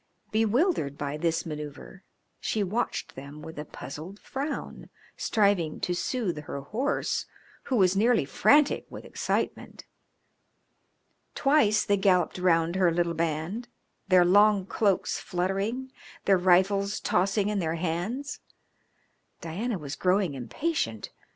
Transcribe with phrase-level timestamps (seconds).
[0.31, 2.01] Bewildered by this manoeuvre
[2.39, 7.27] she watched them with a puzzled frown, striving to soothe her horse,
[7.65, 9.85] who was nearly frantic with excitement.
[11.35, 13.67] Twice they galloped round her little band,
[14.07, 15.91] their long cloaks fluttering,
[16.25, 18.39] their rifles tossing in their hands.
[19.39, 21.11] Diana was growing impatient.